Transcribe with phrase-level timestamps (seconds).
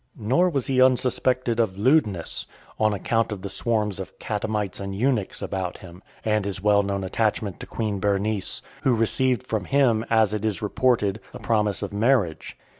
[0.17, 2.47] Nor was he unsuspected of lewdness,
[2.79, 7.03] on account of the swarms of catamites and eunuchs about him, and his well known
[7.03, 11.93] attachment to queen Berenice, who received from him, as it is reported, a promise of
[11.93, 12.57] marriage.